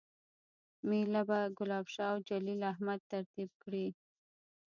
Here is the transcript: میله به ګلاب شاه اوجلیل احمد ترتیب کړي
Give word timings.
میله 0.87 1.21
به 1.29 1.39
ګلاب 1.57 1.85
شاه 1.93 2.11
اوجلیل 2.13 2.61
احمد 2.71 2.99
ترتیب 3.11 3.49
کړي 3.63 3.85